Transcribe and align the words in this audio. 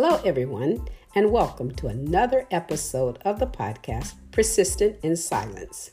Hello, 0.00 0.20
everyone, 0.24 0.86
and 1.16 1.32
welcome 1.32 1.72
to 1.72 1.88
another 1.88 2.46
episode 2.52 3.18
of 3.24 3.40
the 3.40 3.48
podcast, 3.48 4.14
Persistent 4.30 4.96
in 5.02 5.16
Silence. 5.16 5.90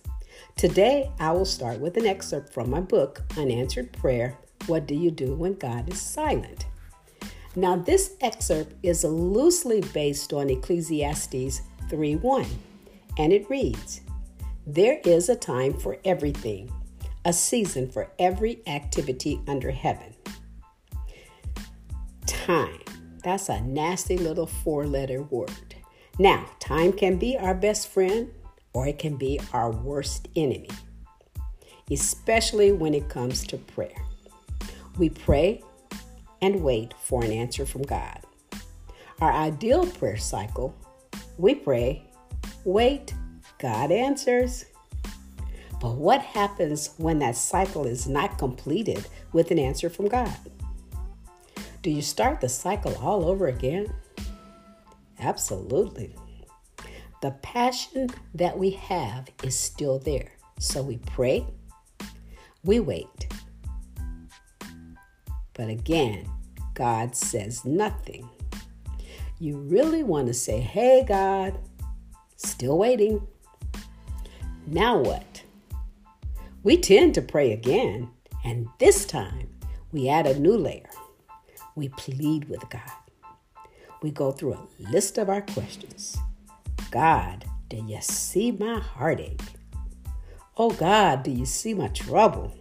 Today, 0.55 1.09
I 1.19 1.31
will 1.31 1.43
start 1.43 1.79
with 1.79 1.97
an 1.97 2.05
excerpt 2.05 2.53
from 2.53 2.69
my 2.69 2.81
book, 2.81 3.23
Unanswered 3.35 3.91
Prayer 3.93 4.37
What 4.67 4.85
Do 4.85 4.93
You 4.93 5.09
Do 5.09 5.33
When 5.33 5.55
God 5.55 5.89
is 5.89 5.99
Silent? 5.99 6.67
Now, 7.55 7.77
this 7.77 8.15
excerpt 8.21 8.75
is 8.83 9.03
loosely 9.03 9.81
based 9.81 10.33
on 10.33 10.51
Ecclesiastes 10.51 11.61
3 11.89 12.15
1, 12.17 12.45
and 13.17 13.33
it 13.33 13.49
reads 13.49 14.01
There 14.67 14.99
is 15.03 15.29
a 15.29 15.35
time 15.35 15.73
for 15.73 15.97
everything, 16.05 16.71
a 17.25 17.33
season 17.33 17.89
for 17.89 18.11
every 18.19 18.61
activity 18.67 19.41
under 19.47 19.71
heaven. 19.71 20.13
Time. 22.27 22.84
That's 23.25 23.49
a 23.49 23.59
nasty 23.59 24.19
little 24.19 24.45
four 24.45 24.85
letter 24.85 25.23
word. 25.23 25.49
Now, 26.19 26.45
time 26.59 26.93
can 26.93 27.17
be 27.17 27.35
our 27.35 27.55
best 27.55 27.87
friend 27.87 28.31
or 28.71 28.87
it 28.87 28.99
can 28.99 29.17
be 29.17 29.39
our 29.51 29.71
worst 29.71 30.27
enemy, 30.35 30.69
especially 31.89 32.71
when 32.71 32.93
it 32.93 33.09
comes 33.09 33.47
to 33.47 33.57
prayer. 33.57 33.99
We 34.99 35.09
pray 35.09 35.63
and 36.39 36.61
wait 36.61 36.93
for 37.01 37.23
an 37.23 37.31
answer 37.31 37.65
from 37.65 37.81
God. 37.81 38.19
Our 39.19 39.33
ideal 39.33 39.87
prayer 39.87 40.17
cycle 40.17 40.75
we 41.39 41.55
pray, 41.55 42.03
wait, 42.63 43.15
God 43.57 43.91
answers. 43.91 44.65
But 45.81 45.95
what 45.95 46.21
happens 46.21 46.91
when 46.97 47.17
that 47.19 47.37
cycle 47.37 47.87
is 47.87 48.07
not 48.07 48.37
completed 48.37 49.07
with 49.33 49.49
an 49.49 49.57
answer 49.57 49.89
from 49.89 50.09
God? 50.09 50.37
Do 51.85 51.91
you 51.91 52.01
start 52.01 52.41
the 52.41 52.49
cycle 52.49 52.95
all 52.95 53.29
over 53.29 53.45
again? 53.45 53.93
Absolutely. 55.19 56.15
The 57.21 57.29
passion 57.43 58.09
that 58.33 58.57
we 58.57 58.71
have 58.71 59.29
is 59.43 59.55
still 59.55 59.99
there. 59.99 60.31
So 60.57 60.81
we 60.81 60.97
pray, 60.97 61.45
we 62.63 62.79
wait. 62.79 63.27
But 65.53 65.69
again, 65.69 66.27
God 66.73 67.15
says 67.15 67.63
nothing. 67.63 68.27
You 69.37 69.57
really 69.59 70.01
want 70.01 70.25
to 70.25 70.33
say, 70.33 70.61
Hey, 70.61 71.05
God, 71.07 71.55
still 72.35 72.79
waiting. 72.79 73.27
Now 74.65 74.97
what? 74.97 75.43
We 76.63 76.77
tend 76.77 77.13
to 77.13 77.21
pray 77.21 77.51
again, 77.51 78.09
and 78.43 78.69
this 78.79 79.05
time 79.05 79.49
we 79.91 80.09
add 80.09 80.25
a 80.25 80.39
new 80.39 80.57
layer. 80.57 80.89
We 81.75 81.89
plead 81.89 82.47
with 82.47 82.69
God. 82.69 82.81
We 84.01 84.11
go 84.11 84.31
through 84.31 84.53
a 84.53 84.91
list 84.91 85.17
of 85.17 85.29
our 85.29 85.41
questions. 85.41 86.17
God, 86.89 87.45
do 87.69 87.77
you 87.77 87.99
see 88.01 88.51
my 88.51 88.79
heartache? 88.79 89.41
Oh 90.57 90.71
God, 90.71 91.23
do 91.23 91.31
you 91.31 91.45
see 91.45 91.73
my 91.73 91.89
trouble? 91.89 92.55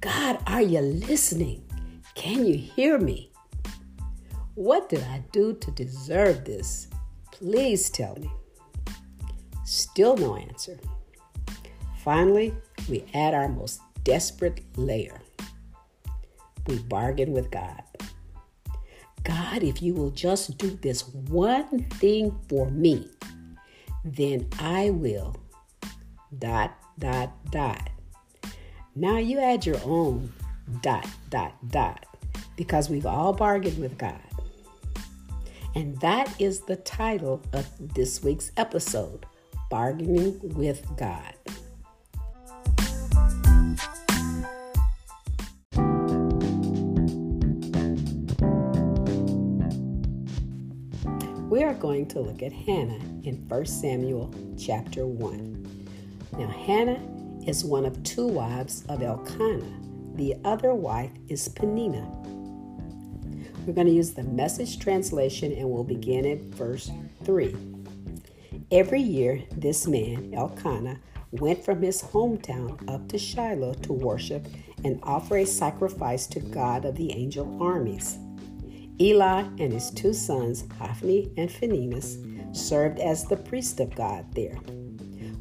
God, 0.00 0.38
are 0.46 0.62
you 0.62 0.80
listening? 0.80 1.62
Can 2.14 2.44
you 2.44 2.56
hear 2.56 2.98
me? 2.98 3.30
What 4.54 4.88
did 4.88 5.04
I 5.04 5.22
do 5.30 5.54
to 5.54 5.70
deserve 5.70 6.44
this? 6.44 6.88
Please 7.30 7.88
tell 7.90 8.16
me. 8.16 8.30
Still 9.64 10.16
no 10.16 10.34
answer. 10.34 10.78
Finally, 12.02 12.54
we 12.88 13.04
add 13.14 13.34
our 13.34 13.48
most 13.48 13.80
desperate 14.02 14.64
layer. 14.76 15.20
We 16.66 16.78
bargain 16.78 17.32
with 17.32 17.50
God. 17.50 17.82
God, 19.28 19.62
if 19.62 19.82
you 19.82 19.92
will 19.92 20.10
just 20.10 20.56
do 20.56 20.70
this 20.80 21.06
one 21.06 21.84
thing 22.00 22.34
for 22.48 22.70
me, 22.70 23.10
then 24.02 24.48
I 24.58 24.88
will. 24.88 25.36
Dot, 26.38 26.74
dot, 26.98 27.32
dot. 27.50 27.90
Now 28.96 29.18
you 29.18 29.38
add 29.38 29.66
your 29.66 29.78
own 29.84 30.32
dot, 30.80 31.06
dot, 31.28 31.52
dot 31.68 32.06
because 32.56 32.88
we've 32.88 33.04
all 33.04 33.34
bargained 33.34 33.78
with 33.78 33.98
God. 33.98 34.18
And 35.74 36.00
that 36.00 36.40
is 36.40 36.62
the 36.62 36.76
title 36.76 37.42
of 37.52 37.66
this 37.94 38.22
week's 38.22 38.50
episode 38.56 39.26
Bargaining 39.68 40.40
with 40.54 40.86
God. 40.96 41.34
Are 51.68 51.74
going 51.74 52.06
to 52.06 52.20
look 52.20 52.42
at 52.42 52.50
Hannah 52.50 52.98
in 53.24 53.44
1 53.46 53.66
Samuel 53.66 54.34
chapter 54.58 55.06
1. 55.06 55.88
Now, 56.38 56.48
Hannah 56.48 56.98
is 57.46 57.62
one 57.62 57.84
of 57.84 58.02
two 58.04 58.26
wives 58.26 58.86
of 58.88 59.02
Elkanah. 59.02 59.78
The 60.14 60.36
other 60.46 60.72
wife 60.72 61.10
is 61.28 61.46
Peninnah. 61.46 62.08
We're 63.66 63.74
going 63.74 63.86
to 63.86 63.92
use 63.92 64.14
the 64.14 64.22
message 64.22 64.78
translation 64.78 65.52
and 65.52 65.68
we'll 65.68 65.84
begin 65.84 66.24
at 66.24 66.40
verse 66.40 66.90
3. 67.24 67.54
Every 68.70 69.02
year, 69.02 69.42
this 69.54 69.86
man, 69.86 70.32
Elkanah, 70.32 70.98
went 71.32 71.62
from 71.62 71.82
his 71.82 72.00
hometown 72.00 72.82
up 72.90 73.06
to 73.08 73.18
Shiloh 73.18 73.74
to 73.74 73.92
worship 73.92 74.46
and 74.84 74.98
offer 75.02 75.36
a 75.36 75.44
sacrifice 75.44 76.26
to 76.28 76.40
God 76.40 76.86
of 76.86 76.96
the 76.96 77.12
angel 77.12 77.62
armies. 77.62 78.16
Eli 79.00 79.42
and 79.58 79.72
his 79.72 79.90
two 79.90 80.12
sons, 80.12 80.64
Hophni 80.78 81.30
and 81.36 81.50
Phinehas, 81.50 82.18
served 82.52 82.98
as 82.98 83.24
the 83.24 83.36
priest 83.36 83.78
of 83.80 83.94
God 83.94 84.26
there. 84.34 84.56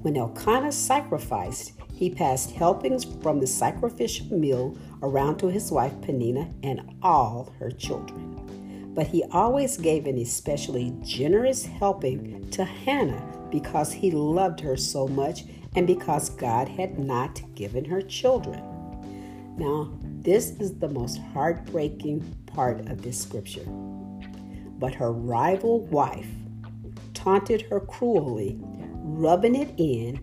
When 0.01 0.15
Elkanah 0.15 0.71
sacrificed, 0.71 1.73
he 1.93 2.11
passed 2.11 2.51
helpings 2.51 3.03
from 3.03 3.39
the 3.39 3.47
sacrificial 3.47 4.27
meal 4.37 4.77
around 5.01 5.37
to 5.37 5.47
his 5.47 5.71
wife 5.71 5.99
Peninnah 6.01 6.53
and 6.61 6.81
all 7.01 7.53
her 7.59 7.71
children. 7.71 8.93
But 8.93 9.07
he 9.07 9.23
always 9.31 9.77
gave 9.77 10.05
an 10.05 10.19
especially 10.19 10.95
generous 11.01 11.65
helping 11.65 12.49
to 12.51 12.63
Hannah 12.63 13.47
because 13.51 13.91
he 13.91 14.11
loved 14.11 14.59
her 14.59 14.77
so 14.77 15.07
much 15.07 15.45
and 15.75 15.87
because 15.87 16.29
God 16.29 16.67
had 16.67 16.99
not 16.99 17.41
given 17.55 17.85
her 17.85 18.01
children. 18.01 18.61
Now, 19.57 19.91
this 20.27 20.49
is 20.59 20.77
the 20.77 20.89
most 20.89 21.21
heartbreaking 21.33 22.19
part 22.47 22.81
of 22.89 23.01
this 23.01 23.17
scripture. 23.17 23.63
But 23.63 24.93
her 24.93 25.13
rival 25.13 25.85
wife 25.85 26.27
taunted 27.13 27.61
her 27.61 27.79
cruelly, 27.79 28.59
rubbing 28.59 29.55
it 29.55 29.73
in 29.77 30.19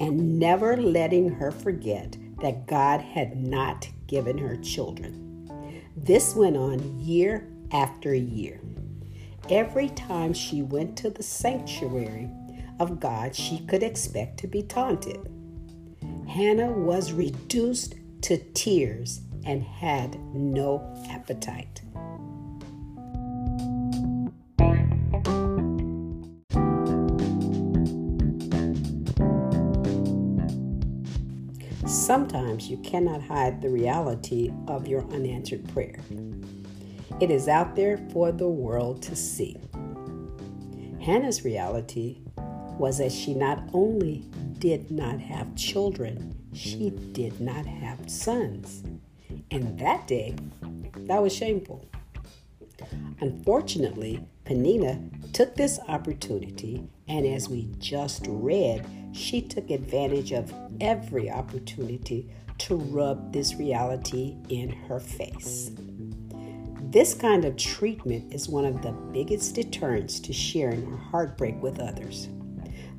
and 0.00 0.40
never 0.40 0.76
letting 0.76 1.28
her 1.28 1.52
forget 1.52 2.16
that 2.42 2.66
God 2.66 3.00
had 3.00 3.36
not 3.36 3.88
given 4.08 4.36
her 4.38 4.56
children. 4.56 5.84
This 5.96 6.34
went 6.34 6.56
on 6.56 6.98
year 6.98 7.48
after 7.70 8.12
year. 8.12 8.60
Every 9.48 9.90
time 9.90 10.32
she 10.32 10.62
went 10.62 10.96
to 10.96 11.10
the 11.10 11.22
sanctuary 11.22 12.28
of 12.80 12.98
God, 12.98 13.36
she 13.36 13.60
could 13.66 13.84
expect 13.84 14.36
to 14.40 14.48
be 14.48 14.64
taunted. 14.64 15.30
Hannah 16.26 16.72
was 16.72 17.12
reduced 17.12 17.94
to 18.22 18.38
tears 18.54 19.20
and 19.44 19.62
had 19.62 20.18
no 20.34 20.82
appetite. 21.10 21.82
Sometimes 31.86 32.68
you 32.68 32.76
cannot 32.78 33.22
hide 33.22 33.60
the 33.60 33.68
reality 33.68 34.52
of 34.68 34.86
your 34.86 35.02
unanswered 35.12 35.66
prayer. 35.72 35.98
It 37.20 37.30
is 37.30 37.48
out 37.48 37.76
there 37.76 37.98
for 38.12 38.32
the 38.32 38.48
world 38.48 39.02
to 39.02 39.16
see. 39.16 39.56
Hannah's 41.00 41.44
reality 41.44 42.20
was 42.78 42.98
that 42.98 43.12
she 43.12 43.34
not 43.34 43.62
only 43.72 44.24
did 44.58 44.90
not 44.90 45.20
have 45.20 45.54
children, 45.54 46.34
she 46.52 46.90
did 47.12 47.40
not 47.40 47.66
have 47.66 48.10
sons. 48.10 48.82
And 49.54 49.78
that 49.78 50.08
day, 50.08 50.34
that 51.06 51.22
was 51.22 51.32
shameful. 51.32 51.88
Unfortunately, 53.20 54.26
Peninnah 54.44 55.00
took 55.32 55.54
this 55.54 55.78
opportunity, 55.86 56.88
and 57.06 57.24
as 57.24 57.48
we 57.48 57.68
just 57.78 58.26
read, 58.28 58.84
she 59.12 59.40
took 59.40 59.70
advantage 59.70 60.32
of 60.32 60.52
every 60.80 61.30
opportunity 61.30 62.28
to 62.58 62.74
rub 62.74 63.32
this 63.32 63.54
reality 63.54 64.34
in 64.48 64.70
her 64.70 64.98
face. 64.98 65.70
This 66.90 67.14
kind 67.14 67.44
of 67.44 67.56
treatment 67.56 68.34
is 68.34 68.48
one 68.48 68.64
of 68.64 68.82
the 68.82 68.90
biggest 68.90 69.54
deterrents 69.54 70.18
to 70.18 70.32
sharing 70.32 70.84
our 70.88 70.98
heartbreak 70.98 71.62
with 71.62 71.78
others. 71.78 72.28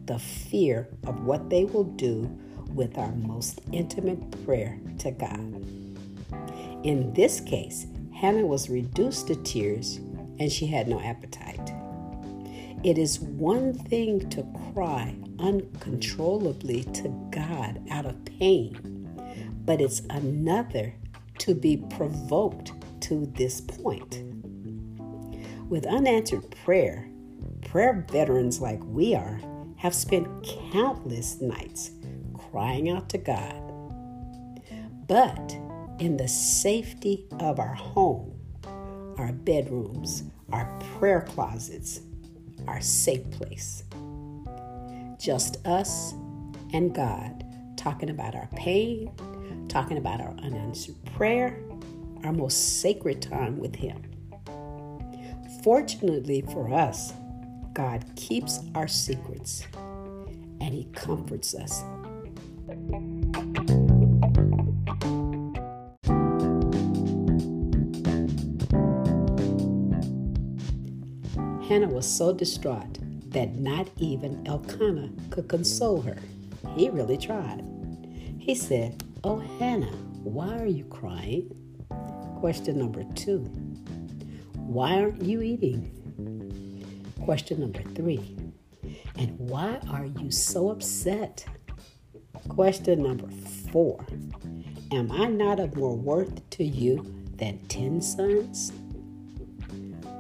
The 0.06 0.20
fear 0.20 0.88
of 1.06 1.26
what 1.26 1.50
they 1.50 1.66
will 1.66 1.84
do 1.84 2.34
with 2.70 2.98
our 2.98 3.12
most 3.12 3.60
intimate 3.74 4.46
prayer 4.46 4.80
to 5.00 5.12
God. 5.12 5.85
In 6.86 7.12
this 7.14 7.40
case, 7.40 7.88
Hannah 8.14 8.46
was 8.46 8.70
reduced 8.70 9.26
to 9.26 9.36
tears 9.38 9.96
and 10.38 10.52
she 10.52 10.68
had 10.68 10.88
no 10.88 11.02
appetite. 11.02 11.74
It 12.84 13.00
is 13.00 13.20
one 13.20 13.74
thing 13.74 14.30
to 14.30 14.46
cry 14.72 15.16
uncontrollably 15.40 16.84
to 16.84 17.10
God 17.32 17.82
out 17.90 18.06
of 18.06 18.24
pain, 18.26 19.10
but 19.66 19.82
it's 19.82 20.02
another 20.12 20.94
to 21.40 21.56
be 21.56 21.78
provoked 21.78 22.74
to 23.02 23.26
this 23.36 23.62
point. 23.62 24.22
With 25.68 25.88
unanswered 25.88 26.52
prayer, 26.64 27.10
prayer 27.64 28.06
veterans 28.12 28.62
like 28.62 28.84
we 28.84 29.16
are 29.16 29.42
have 29.78 29.96
spent 29.96 30.28
countless 30.72 31.42
nights 31.42 31.90
crying 32.52 32.92
out 32.92 33.10
to 33.10 33.18
God. 33.18 33.56
But 35.08 35.65
in 36.00 36.18
the 36.18 36.28
safety 36.28 37.26
of 37.40 37.60
our 37.60 37.74
home, 37.74 38.34
our 39.18 39.32
bedrooms, 39.32 40.24
our 40.52 40.66
prayer 40.98 41.22
closets, 41.22 42.02
our 42.68 42.82
safe 42.82 43.30
place. 43.32 43.84
Just 45.20 45.66
us 45.66 46.14
and 46.74 46.94
God 46.94 47.46
talking 47.78 48.10
about 48.10 48.36
our 48.36 48.50
pain, 48.56 49.12
talking 49.70 49.98
about 49.98 50.20
our 50.20 50.36
unanswered 50.44 50.96
prayer, 51.16 51.62
our 52.24 52.34
most 52.34 52.82
sacred 52.82 53.22
time 53.22 53.58
with 53.58 53.76
Him. 53.76 54.02
Fortunately 55.64 56.42
for 56.42 56.74
us, 56.74 57.14
God 57.74 58.04
keeps 58.16 58.60
our 58.74 58.88
secrets 58.88 59.66
and 60.62 60.74
He 60.74 60.86
comforts 60.94 61.56
us. 61.56 61.84
Hannah 71.76 71.90
was 71.90 72.08
so 72.08 72.32
distraught 72.32 73.00
that 73.32 73.56
not 73.56 73.90
even 73.98 74.48
Elkanah 74.48 75.10
could 75.30 75.50
console 75.50 76.00
her. 76.00 76.16
He 76.74 76.90
really 76.90 77.18
tried. 77.18 77.66
He 78.40 78.56
said, 78.56 79.04
Oh, 79.26 79.40
Hannah, 79.60 79.98
why 80.24 80.58
are 80.58 80.68
you 80.68 80.86
crying? 80.86 81.54
Question 82.40 82.80
number 82.80 83.04
two 83.16 83.40
Why 84.56 85.02
aren't 85.02 85.22
you 85.22 85.42
eating? 85.42 87.04
Question 87.26 87.60
number 87.60 87.82
three 87.94 88.38
And 89.18 89.38
why 89.38 89.82
are 89.90 90.06
you 90.06 90.32
so 90.32 90.70
upset? 90.70 91.46
Question 92.48 93.04
number 93.04 93.28
four 93.74 94.00
Am 94.94 95.12
I 95.12 95.26
not 95.26 95.60
of 95.60 95.76
more 95.76 95.98
worth 95.98 96.50
to 96.52 96.64
you 96.64 97.26
than 97.36 97.60
ten 97.68 98.02
sons? 98.02 98.72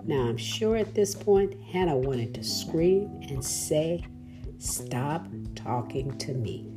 Now, 0.07 0.27
I'm 0.27 0.37
sure 0.37 0.75
at 0.77 0.93
this 0.93 1.15
point, 1.15 1.59
Hannah 1.71 1.97
wanted 1.97 2.35
to 2.35 2.43
scream 2.43 3.19
and 3.29 3.43
say, 3.43 4.05
Stop 4.59 5.27
talking 5.55 6.15
to 6.19 6.33
me. 6.33 6.71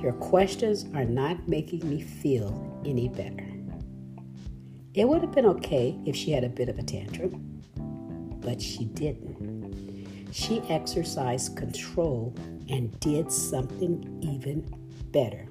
Your 0.00 0.12
questions 0.12 0.86
are 0.94 1.04
not 1.04 1.48
making 1.48 1.88
me 1.88 2.00
feel 2.00 2.80
any 2.84 3.08
better. 3.08 3.48
It 4.94 5.08
would 5.08 5.22
have 5.22 5.32
been 5.32 5.46
okay 5.46 5.98
if 6.06 6.14
she 6.14 6.30
had 6.30 6.44
a 6.44 6.48
bit 6.48 6.68
of 6.68 6.78
a 6.78 6.82
tantrum, 6.82 7.62
but 8.40 8.60
she 8.60 8.84
didn't. 8.84 10.32
She 10.32 10.60
exercised 10.68 11.56
control 11.56 12.34
and 12.68 12.98
did 13.00 13.30
something 13.32 14.18
even 14.22 14.60
better. 15.10 15.46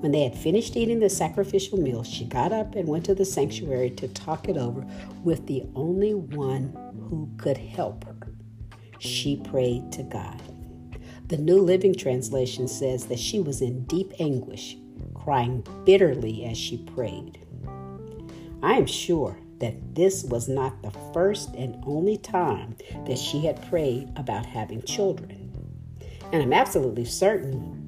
When 0.00 0.12
they 0.12 0.24
had 0.24 0.34
finished 0.34 0.76
eating 0.76 1.00
the 1.00 1.10
sacrificial 1.10 1.78
meal, 1.78 2.02
she 2.02 2.24
got 2.24 2.52
up 2.52 2.74
and 2.74 2.88
went 2.88 3.04
to 3.04 3.14
the 3.14 3.26
sanctuary 3.26 3.90
to 3.90 4.08
talk 4.08 4.48
it 4.48 4.56
over 4.56 4.86
with 5.22 5.46
the 5.46 5.64
only 5.74 6.14
one 6.14 6.72
who 7.10 7.30
could 7.36 7.58
help 7.58 8.04
her. 8.04 8.16
She 8.98 9.36
prayed 9.36 9.92
to 9.92 10.02
God. 10.02 10.40
The 11.28 11.36
New 11.36 11.60
Living 11.60 11.94
Translation 11.94 12.66
says 12.66 13.06
that 13.06 13.18
she 13.18 13.40
was 13.40 13.60
in 13.60 13.84
deep 13.84 14.12
anguish, 14.18 14.76
crying 15.14 15.66
bitterly 15.84 16.46
as 16.46 16.56
she 16.56 16.78
prayed. 16.78 17.38
I 18.62 18.74
am 18.74 18.86
sure 18.86 19.38
that 19.58 19.94
this 19.94 20.24
was 20.24 20.48
not 20.48 20.82
the 20.82 20.92
first 21.12 21.54
and 21.54 21.76
only 21.86 22.16
time 22.16 22.74
that 23.06 23.18
she 23.18 23.40
had 23.40 23.68
prayed 23.68 24.10
about 24.16 24.46
having 24.46 24.82
children. 24.82 25.52
And 26.32 26.42
I'm 26.42 26.52
absolutely 26.52 27.04
certain 27.04 27.79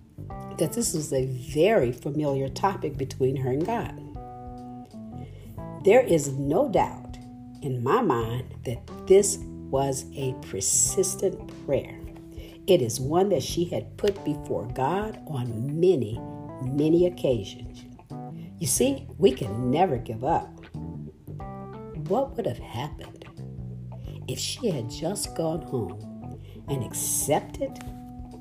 that 0.63 0.73
this 0.75 0.95
was 0.95 1.13
a 1.13 1.27
very 1.27 1.91
familiar 1.91 2.49
topic 2.49 2.97
between 2.97 3.35
her 3.35 3.51
and 3.51 3.67
God. 3.67 3.99
There 5.85 6.03
is 6.03 6.29
no 6.29 6.69
doubt 6.69 7.19
in 7.63 7.83
my 7.83 8.01
mind 8.01 8.55
that 8.65 8.89
this 9.09 9.39
was 9.43 10.05
a 10.15 10.37
persistent 10.49 11.51
prayer. 11.67 11.99
It 12.69 12.81
is 12.81 13.01
one 13.01 13.29
that 13.31 13.43
she 13.43 13.65
had 13.65 13.97
put 13.97 14.25
before 14.25 14.69
God 14.69 15.19
on 15.27 15.81
many, 15.81 16.21
many 16.63 17.09
occasions. 17.09 17.85
You 18.61 18.69
see, 18.69 19.09
we 19.19 19.33
can 19.33 19.69
never 19.69 19.97
give 19.97 20.23
up. 20.23 20.49
What 22.07 22.37
would 22.37 22.47
have 22.47 22.61
happened 22.61 23.25
if 24.29 24.39
she 24.39 24.71
had 24.71 24.89
just 24.89 25.35
gone 25.35 25.63
home 25.63 26.39
and 26.69 26.85
accepted 26.85 27.83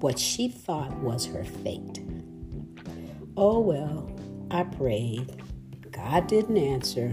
what 0.02 0.20
she 0.20 0.50
thought 0.50 0.96
was 1.00 1.26
her 1.26 1.44
fate. 1.44 2.00
Oh 3.44 3.60
well, 3.60 4.08
I 4.52 4.62
prayed. 4.62 5.42
God 5.92 6.28
didn't 6.28 6.58
answer. 6.58 7.12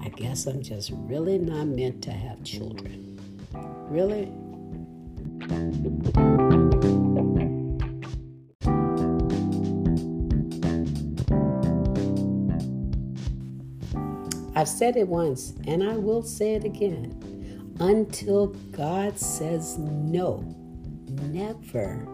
I 0.00 0.08
guess 0.10 0.46
I'm 0.46 0.62
just 0.62 0.92
really 0.94 1.38
not 1.38 1.66
meant 1.66 2.04
to 2.04 2.12
have 2.12 2.44
children. 2.44 3.18
Really? 3.88 4.32
I've 14.54 14.68
said 14.68 14.96
it 14.96 15.08
once 15.08 15.54
and 15.66 15.82
I 15.82 15.96
will 15.96 16.22
say 16.22 16.54
it 16.54 16.62
again. 16.62 17.74
Until 17.80 18.54
God 18.70 19.18
says 19.18 19.78
no, 19.78 20.44
never, 21.08 22.06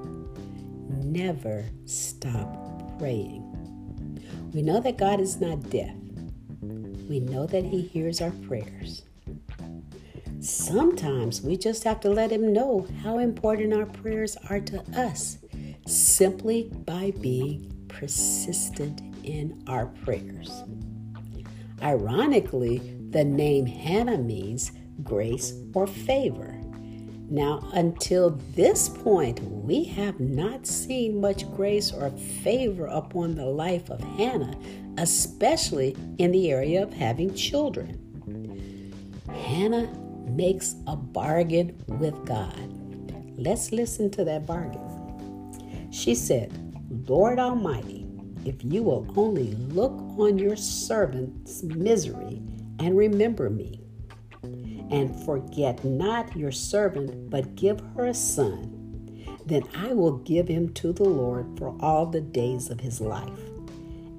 never 0.88 1.66
stop 1.84 2.65
praying. 2.98 3.42
We 4.54 4.62
know 4.62 4.80
that 4.80 4.98
God 4.98 5.20
is 5.20 5.40
not 5.40 5.70
deaf. 5.70 5.94
We 7.08 7.20
know 7.20 7.46
that 7.46 7.64
He 7.64 7.82
hears 7.82 8.20
our 8.20 8.30
prayers. 8.30 9.02
Sometimes 10.40 11.42
we 11.42 11.56
just 11.56 11.84
have 11.84 12.00
to 12.00 12.10
let 12.10 12.30
Him 12.30 12.52
know 12.52 12.86
how 13.02 13.18
important 13.18 13.72
our 13.72 13.86
prayers 13.86 14.36
are 14.48 14.60
to 14.60 14.82
us 14.98 15.38
simply 15.86 16.70
by 16.84 17.12
being 17.20 17.72
persistent 17.88 19.00
in 19.24 19.62
our 19.66 19.86
prayers. 19.86 20.64
Ironically, 21.82 22.78
the 23.10 23.24
name 23.24 23.66
Hannah 23.66 24.18
means 24.18 24.72
grace 25.02 25.52
or 25.74 25.86
favor. 25.86 26.55
Now, 27.28 27.68
until 27.72 28.30
this 28.54 28.88
point, 28.88 29.42
we 29.42 29.82
have 29.84 30.20
not 30.20 30.66
seen 30.66 31.20
much 31.20 31.50
grace 31.56 31.92
or 31.92 32.10
favor 32.10 32.86
upon 32.86 33.34
the 33.34 33.46
life 33.46 33.90
of 33.90 34.00
Hannah, 34.00 34.56
especially 34.96 35.96
in 36.18 36.30
the 36.30 36.52
area 36.52 36.84
of 36.84 36.92
having 36.92 37.34
children. 37.34 38.94
Hannah 39.28 39.92
makes 40.28 40.76
a 40.86 40.94
bargain 40.94 41.76
with 41.88 42.24
God. 42.24 42.72
Let's 43.36 43.72
listen 43.72 44.10
to 44.12 44.24
that 44.24 44.46
bargain. 44.46 45.90
She 45.90 46.14
said, 46.14 46.52
Lord 47.08 47.38
Almighty, 47.40 48.06
if 48.44 48.62
you 48.62 48.84
will 48.84 49.12
only 49.16 49.52
look 49.54 49.92
on 50.16 50.38
your 50.38 50.56
servant's 50.56 51.64
misery 51.64 52.40
and 52.78 52.96
remember 52.96 53.50
me 53.50 53.85
and 54.42 55.24
forget 55.24 55.84
not 55.84 56.36
your 56.36 56.52
servant, 56.52 57.30
but 57.30 57.54
give 57.54 57.80
her 57.94 58.06
a 58.06 58.14
son, 58.14 58.72
then 59.46 59.62
I 59.74 59.92
will 59.92 60.18
give 60.18 60.48
him 60.48 60.72
to 60.74 60.92
the 60.92 61.04
Lord 61.04 61.58
for 61.58 61.76
all 61.80 62.06
the 62.06 62.20
days 62.20 62.70
of 62.70 62.80
his 62.80 63.00
life, 63.00 63.40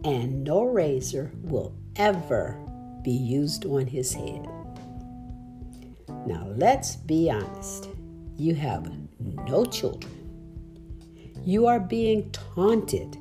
and 0.04 0.44
no 0.44 0.64
razor 0.64 1.32
will 1.42 1.76
ever 1.96 2.58
be 3.04 3.12
used 3.12 3.66
on 3.66 3.88
his 3.88 4.14
head. 4.14 4.48
Now 6.26 6.48
let's 6.56 6.96
be 6.96 7.30
honest. 7.30 7.90
You 8.38 8.56
have 8.56 8.92
no 9.20 9.66
children. 9.66 10.14
You 11.44 11.66
are 11.66 11.80
being 11.80 12.30
taunted 12.32 13.18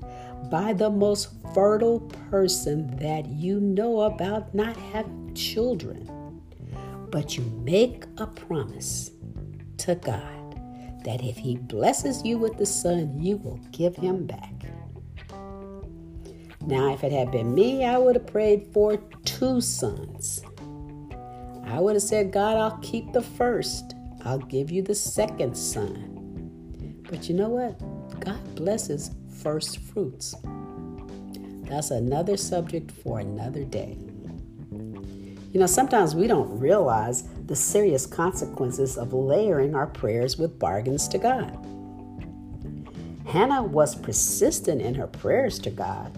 by 0.50 0.72
the 0.72 0.90
most 0.90 1.28
fertile 1.54 2.00
person 2.30 2.96
that 2.96 3.26
you 3.26 3.60
know 3.60 4.02
about 4.02 4.54
not 4.54 4.76
having 4.76 5.32
children 5.34 6.10
but 7.16 7.34
you 7.34 7.44
make 7.64 8.04
a 8.18 8.26
promise 8.26 9.10
to 9.78 9.94
God 9.94 10.60
that 11.02 11.24
if 11.24 11.38
He 11.38 11.56
blesses 11.56 12.22
you 12.22 12.36
with 12.36 12.58
the 12.58 12.66
son, 12.66 13.18
you 13.18 13.38
will 13.38 13.58
give 13.72 13.96
him 13.96 14.26
back. 14.26 14.52
Now, 16.66 16.92
if 16.92 17.02
it 17.02 17.12
had 17.12 17.30
been 17.30 17.54
me, 17.54 17.86
I 17.86 17.96
would 17.96 18.16
have 18.16 18.26
prayed 18.26 18.68
for 18.74 18.98
two 19.24 19.62
sons. 19.62 20.42
I 21.64 21.80
would 21.80 21.94
have 21.94 22.02
said, 22.02 22.32
God, 22.32 22.58
I'll 22.58 22.78
keep 22.82 23.14
the 23.14 23.22
first, 23.22 23.94
I'll 24.26 24.36
give 24.36 24.70
you 24.70 24.82
the 24.82 24.94
second 24.94 25.56
son. 25.56 27.00
But 27.08 27.30
you 27.30 27.34
know 27.34 27.48
what? 27.48 27.80
God 28.20 28.54
blesses 28.56 29.12
first 29.42 29.78
fruits. 29.78 30.34
That's 31.62 31.92
another 31.92 32.36
subject 32.36 32.90
for 32.90 33.20
another 33.20 33.64
day. 33.64 33.96
You 35.56 35.60
know, 35.60 35.66
sometimes 35.66 36.14
we 36.14 36.26
don't 36.26 36.60
realize 36.60 37.22
the 37.46 37.56
serious 37.56 38.04
consequences 38.04 38.98
of 38.98 39.14
layering 39.14 39.74
our 39.74 39.86
prayers 39.86 40.36
with 40.36 40.58
bargains 40.58 41.08
to 41.08 41.16
God. 41.16 41.50
Hannah 43.24 43.62
was 43.62 43.94
persistent 43.94 44.82
in 44.82 44.94
her 44.96 45.06
prayers 45.06 45.58
to 45.60 45.70
God. 45.70 46.12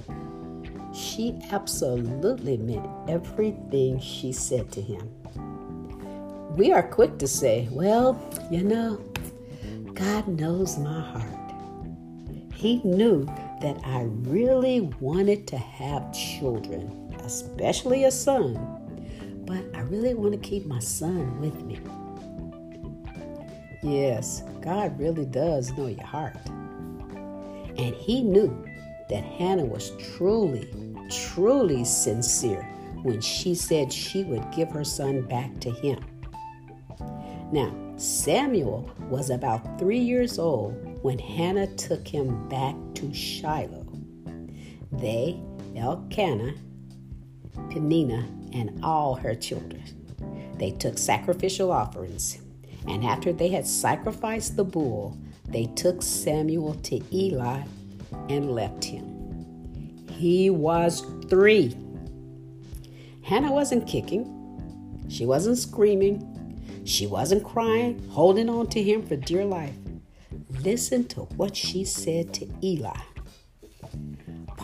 She 0.93 1.39
absolutely 1.53 2.57
meant 2.57 2.85
everything 3.07 4.01
she 4.01 4.33
said 4.33 4.73
to 4.73 4.83
him. 4.83 5.09
We 6.57 6.73
are 6.73 6.83
quick 6.83 7.19
to 7.19 7.29
say, 7.29 7.69
well, 7.71 8.21
you 8.51 8.65
know, 8.65 9.01
God 9.95 10.27
knows 10.27 10.79
my 10.79 11.01
heart. 11.01 11.53
He 12.53 12.81
knew 12.83 13.25
that 13.63 13.81
I 13.85 14.03
really 14.03 14.81
wanted 14.99 15.47
to 15.47 15.59
have 15.59 16.13
children, 16.13 17.15
especially 17.23 18.03
a 18.03 18.11
son, 18.11 18.78
but 19.49 19.65
I 19.75 19.81
really 19.81 20.13
want 20.13 20.33
to 20.35 20.39
keep 20.39 20.67
my 20.67 20.79
son 20.79 21.41
with 21.41 21.65
me. 21.65 21.81
Yes, 23.83 24.43
God 24.61 24.99
really 24.99 25.25
does 25.25 25.73
know 25.73 25.87
your 25.87 26.05
heart. 26.05 26.37
And 26.47 27.95
He 27.95 28.23
knew 28.23 28.65
that 29.09 29.25
Hannah 29.25 29.65
was 29.65 29.93
truly, 30.17 30.69
truly 31.11 31.83
sincere 31.85 32.63
when 33.03 33.23
she 33.23 33.55
said 33.55 33.91
she 33.91 34.23
would 34.25 34.45
give 34.51 34.71
her 34.71 34.85
son 34.85 35.23
back 35.23 35.59
to 35.61 35.71
him. 35.71 36.05
Now, 37.51 37.75
Samuel 37.97 38.91
was 39.09 39.31
about 39.31 39.79
three 39.79 40.01
years 40.01 40.39
old 40.39 40.75
when 41.03 41.19
Hannah 41.19 41.75
took 41.77 42.07
him 42.07 42.49
back 42.49 42.75
to 42.97 43.15
Shiloh. 43.15 43.87
They, 44.93 45.41
Elkanah, 45.75 46.55
Peninnah, 47.71 48.27
and 48.53 48.83
all 48.83 49.15
her 49.15 49.35
children, 49.35 49.83
they 50.59 50.71
took 50.71 50.99
sacrificial 50.99 51.71
offerings. 51.71 52.39
And 52.87 53.05
after 53.05 53.33
they 53.33 53.49
had 53.49 53.67
sacrificed 53.67 54.57
the 54.57 54.65
bull, 54.65 55.19
they 55.47 55.67
took 55.67 56.03
Samuel 56.03 56.75
to 56.85 57.01
Eli 57.15 57.63
and 58.29 58.53
left 58.53 58.85
him. 58.85 60.07
He 60.11 60.51
was 60.51 61.05
three. 61.29 61.77
Hannah 63.23 63.53
wasn't 63.53 63.87
kicking, 63.87 64.35
she 65.09 65.27
wasn't 65.27 65.59
screaming, 65.59 66.83
she 66.85 67.07
wasn't 67.07 67.45
crying, 67.45 68.03
holding 68.09 68.49
on 68.49 68.69
to 68.69 68.83
him 68.83 69.07
for 69.07 69.17
dear 69.17 69.45
life. 69.45 69.75
Listen 70.63 71.07
to 71.09 71.21
what 71.37 71.55
she 71.55 71.85
said 71.85 72.33
to 72.35 72.49
Eli. 72.63 72.97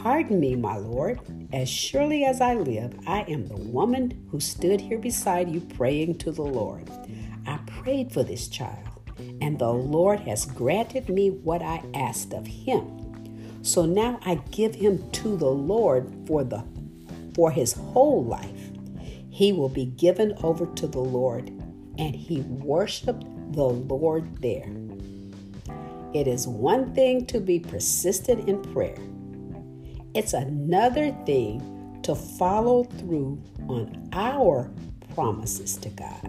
Pardon 0.05 0.39
me, 0.39 0.55
my 0.55 0.77
Lord. 0.77 1.19
As 1.51 1.67
surely 1.67 2.27
as 2.27 2.43
I 2.43 2.53
live, 2.53 2.95
I 3.07 3.23
am 3.23 3.47
the 3.47 3.57
woman 3.57 4.29
who 4.31 4.39
stood 4.39 4.83
here 4.83 4.99
beside 4.99 5.49
you 5.49 5.63
praying 5.63 6.19
to 6.19 6.31
the 6.31 6.43
Lord. 6.43 6.91
I 7.47 7.59
prayed 7.67 8.13
for 8.13 8.23
this 8.23 8.49
child, 8.49 9.01
and 9.41 9.59
the 9.59 9.73
Lord 9.73 10.21
has 10.21 10.45
granted 10.45 11.09
me 11.09 11.31
what 11.31 11.63
I 11.63 11.83
asked 11.95 12.35
of 12.35 12.47
him. 12.47 13.63
So 13.63 13.87
now 13.87 14.21
I 14.27 14.35
give 14.51 14.75
him 14.75 15.11
to 15.13 15.39
the 15.39 15.51
Lord 15.51 16.13
for 16.27 16.45
the 16.45 16.63
for 17.35 17.51
his 17.51 17.73
whole 17.73 18.23
life. 18.23 18.73
He 19.31 19.55
will 19.55 19.71
be 19.71 19.87
given 19.87 20.35
over 20.43 20.67
to 20.67 20.87
the 20.87 21.01
Lord 21.01 21.49
and 21.97 22.15
he 22.15 22.43
worshiped 22.43 23.25
the 23.55 23.65
Lord 23.65 24.43
there. 24.43 24.71
It 26.13 26.29
is 26.29 26.47
one 26.47 26.95
thing 26.95 27.25
to 27.27 27.41
be 27.41 27.59
persistent 27.59 28.51
in 28.51 28.61
prayer, 28.75 28.99
it's 30.15 30.33
another 30.33 31.11
thing 31.27 32.01
to 32.03 32.15
follow 32.15 32.85
through 32.85 33.43
on 33.69 34.09
our 34.13 34.71
promises 35.15 35.77
to 35.79 35.89
God. 35.91 36.29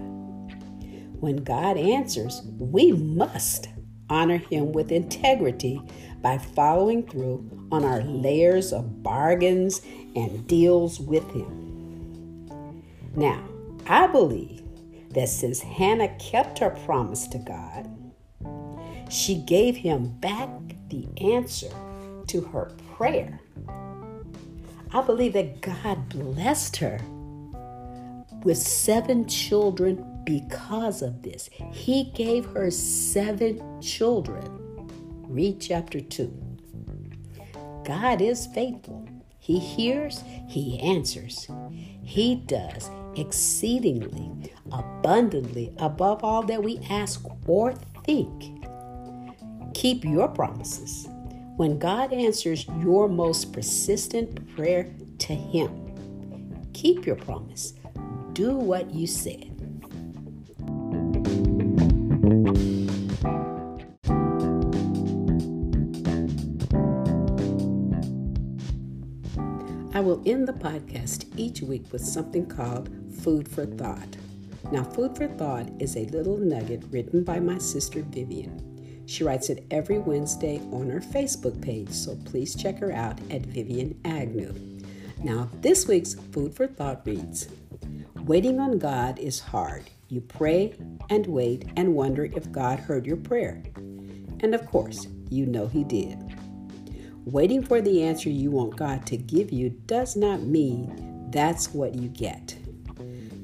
When 1.20 1.38
God 1.38 1.78
answers, 1.78 2.42
we 2.58 2.92
must 2.92 3.70
honor 4.10 4.38
Him 4.38 4.72
with 4.72 4.92
integrity 4.92 5.82
by 6.22 6.38
following 6.38 7.08
through 7.08 7.68
on 7.72 7.84
our 7.84 8.02
layers 8.02 8.74
of 8.74 9.04
bargains 9.04 9.82
and 10.16 10.48
deals 10.48 11.00
with 11.00 11.30
Him. 11.32 12.50
Now, 13.16 13.44
I 13.88 14.08
believe 14.08 14.64
that 15.12 15.30
since 15.30 15.62
Hannah 15.62 16.14
kept 16.18 16.60
her 16.60 16.72
promise 16.72 17.28
to 17.28 17.38
God, 17.38 17.90
she 19.10 19.36
gave 19.36 19.76
him 19.76 20.10
back 20.20 20.50
the 20.90 21.08
answer 21.22 21.72
to 22.28 22.42
her 22.42 22.72
prayer. 22.96 23.40
I 24.92 25.02
believe 25.02 25.34
that 25.34 25.62
God 25.62 26.10
blessed 26.10 26.78
her 26.78 27.00
with 28.44 28.58
seven 28.58 29.28
children 29.28 30.22
because 30.24 31.02
of 31.02 31.22
this. 31.22 31.50
He 31.72 32.12
gave 32.16 32.46
her 32.46 32.72
seven 32.72 33.82
children. 33.82 34.44
Read 35.28 35.60
chapter 35.60 36.00
2. 36.00 36.34
God 37.86 38.22
is 38.22 38.48
faithful. 38.48 39.08
He 39.40 39.60
hears, 39.60 40.24
He 40.48 40.80
answers. 40.80 41.48
He 42.04 42.36
does 42.36 42.90
exceedingly, 43.16 44.52
abundantly, 44.72 45.74
above 45.78 46.24
all 46.24 46.42
that 46.44 46.64
we 46.64 46.80
ask 46.90 47.24
or 47.48 47.74
think. 48.06 48.66
Keep 49.74 50.06
your 50.06 50.28
promises. 50.28 51.08
When 51.58 51.80
God 51.80 52.12
answers 52.12 52.68
your 52.82 53.08
most 53.08 53.54
persistent 53.54 54.54
prayer 54.58 54.94
to 55.20 55.34
Him, 55.34 56.70
keep 56.74 57.06
your 57.06 57.16
promise. 57.16 57.76
Do 58.34 58.58
what 58.58 58.94
you 58.94 59.08
said. 59.08 59.52
I 69.94 70.02
will 70.02 70.22
end 70.26 70.50
the 70.50 70.58
podcast 70.60 71.26
each 71.38 71.62
week 71.62 71.86
with 71.94 72.02
something 72.04 72.48
called 72.48 72.90
Food 73.22 73.48
for 73.48 73.66
Thought. 73.66 74.18
Now, 74.74 74.84
Food 74.84 75.16
for 75.16 75.28
Thought 75.30 75.70
is 75.80 75.96
a 75.96 76.04
little 76.08 76.38
nugget 76.38 76.84
written 76.92 77.24
by 77.24 77.40
my 77.40 77.60
sister 77.60 78.02
Vivian. 78.02 78.75
She 79.08 79.24
writes 79.24 79.50
it 79.50 79.66
every 79.70 80.00
Wednesday 80.00 80.60
on 80.72 80.90
her 80.90 81.00
Facebook 81.00 81.62
page, 81.62 81.92
so 81.92 82.16
please 82.26 82.56
check 82.56 82.80
her 82.80 82.92
out 82.92 83.20
at 83.30 83.46
Vivian 83.46 84.00
Agnew. 84.04 84.54
Now, 85.24 85.50
this 85.62 85.88
week's 85.88 86.16
Food 86.32 86.56
for 86.56 86.68
Thought 86.68 87.02
reads 87.06 87.50
Waiting 88.26 88.60
on 88.60 88.80
God 88.80 89.20
is 89.20 89.40
hard. 89.40 89.90
You 90.10 90.22
pray 90.22 90.76
and 91.10 91.26
wait 91.28 91.70
and 91.76 91.94
wonder 91.94 92.26
if 92.26 92.52
God 92.52 92.80
heard 92.80 93.06
your 93.06 93.18
prayer. 93.18 93.64
And 94.40 94.54
of 94.54 94.66
course, 94.68 95.08
you 95.30 95.46
know 95.46 95.68
He 95.68 95.84
did. 95.84 96.18
Waiting 97.26 97.64
for 97.64 97.82
the 97.82 98.04
answer 98.04 98.30
you 98.30 98.52
want 98.52 98.76
God 98.76 99.06
to 99.08 99.18
give 99.18 99.52
you 99.52 99.70
does 99.70 100.16
not 100.16 100.42
mean 100.42 101.28
that's 101.32 101.74
what 101.74 101.96
you 101.96 102.08
get. 102.10 102.56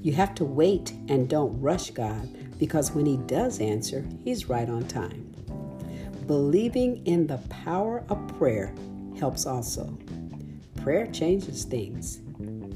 You 0.02 0.14
have 0.14 0.34
to 0.36 0.46
wait 0.46 0.92
and 1.10 1.30
don't 1.30 1.60
rush 1.60 1.92
God 1.92 2.28
because 2.60 2.92
when 2.92 3.06
He 3.06 3.18
does 3.18 3.60
answer, 3.60 4.08
He's 4.24 4.50
right 4.50 4.70
on 4.70 4.88
time. 4.88 5.31
Believing 6.32 7.06
in 7.06 7.28
the 7.28 7.40
power 7.50 8.06
of 8.08 8.26
prayer 8.40 8.74
helps 9.20 9.46
also. 9.46 10.00
Prayer 10.82 11.06
changes 11.08 11.66
things, 11.66 12.22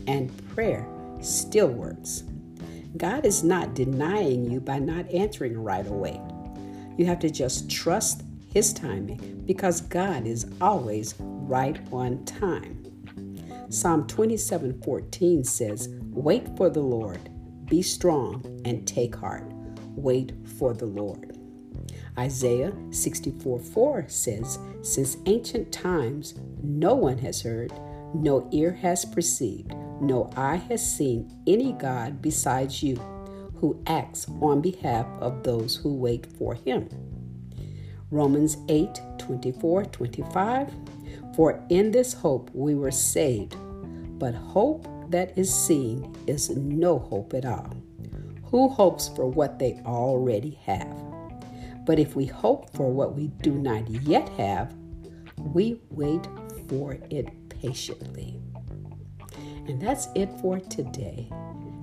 and 0.07 0.29
prayer 0.53 0.85
still 1.21 1.69
works. 1.69 2.25
God 2.97 3.25
is 3.25 3.45
not 3.45 3.74
denying 3.74 4.51
you 4.51 4.59
by 4.59 4.79
not 4.79 5.09
answering 5.09 5.57
right 5.57 5.88
away. 5.88 6.19
You 6.97 7.05
have 7.05 7.19
to 7.19 7.29
just 7.29 7.71
trust 7.71 8.24
His 8.53 8.74
timing 8.74 9.43
because 9.45 9.79
God 9.79 10.27
is 10.27 10.47
always 10.59 11.15
right 11.17 11.79
on 11.93 12.25
time. 12.25 12.83
Psalm 13.69 14.05
27 14.05 14.81
14 14.81 15.45
says, 15.45 15.88
Wait 16.09 16.45
for 16.57 16.69
the 16.69 16.81
Lord, 16.81 17.29
be 17.67 17.81
strong, 17.81 18.62
and 18.65 18.85
take 18.85 19.15
heart. 19.15 19.50
Wait 19.95 20.33
for 20.59 20.74
the 20.74 20.88
Lord. 20.88 21.35
Isaiah 22.17 22.74
64 22.91 23.60
4 23.60 24.05
says, 24.07 24.60
Since 24.81 25.17
ancient 25.25 25.72
times, 25.72 26.36
no 26.63 26.95
one 26.95 27.17
has 27.19 27.41
heard, 27.41 27.74
no 28.13 28.48
ear 28.51 28.72
has 28.72 29.03
perceived, 29.03 29.74
no 30.01 30.29
eye 30.38 30.62
has 30.69 30.95
seen 30.95 31.41
any 31.45 31.74
God 31.74 32.22
besides 32.22 32.81
you 32.81 32.95
who 33.55 33.81
acts 33.88 34.27
on 34.41 34.62
behalf 34.62 35.05
of 35.19 35.43
those 35.43 35.75
who 35.75 35.93
wait 35.95 36.27
for 36.38 36.53
him. 36.53 36.89
Romans 38.12 38.57
8 38.69 39.00
24 39.17 39.86
25 39.86 40.74
For 41.36 41.63
in 41.69 41.91
this 41.91 42.13
hope 42.13 42.50
we 42.53 42.75
were 42.75 42.91
saved. 42.91 43.55
But 44.19 44.36
hope 44.36 44.88
that 45.10 45.38
is 45.38 45.53
seen 45.53 46.15
is 46.27 46.50
no 46.50 47.00
hope 47.00 47.34
at 47.34 47.45
all. 47.45 47.75
Who 48.45 48.69
hopes 48.69 49.10
for 49.10 49.27
what 49.27 49.60
they 49.60 49.81
already 49.86 50.60
have? 50.65 51.14
But 51.86 52.00
if 52.00 52.15
we 52.15 52.25
hope 52.25 52.75
for 52.75 52.92
what 52.92 53.15
we 53.15 53.27
do 53.27 53.54
not 53.54 53.88
yet 53.89 54.27
have, 54.30 54.75
we 55.38 55.80
wait 55.89 56.27
for 56.68 56.98
it 57.10 57.27
patiently. 57.50 58.42
And 59.68 59.82
that's 59.82 60.08
it 60.15 60.30
for 60.42 60.60
today. 60.60 61.30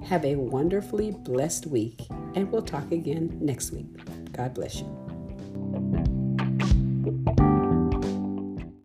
Have 0.04 0.24
a 0.24 0.34
wonderfully 0.36 1.12
blessed 1.12 1.66
week, 1.66 2.00
and 2.34 2.50
we'll 2.50 2.62
talk 2.62 2.90
again 2.90 3.38
next 3.40 3.70
week. 3.70 3.86
God 4.32 4.54
bless 4.54 4.80
you. 4.80 6.01